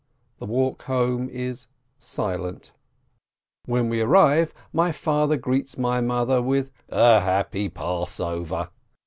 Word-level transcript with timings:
The 0.39 0.47
walk 0.47 0.81
home 0.85 1.29
is 1.29 1.67
silent. 1.99 2.73
When 3.65 3.87
we 3.87 4.01
arrive, 4.01 4.51
my 4.73 4.91
father 4.91 5.37
greets 5.37 5.77
my 5.77 6.01
mother 6.01 6.41
with 6.41 6.71
"a 6.89 7.19
happy 7.19 7.69
Passover 7.69 8.71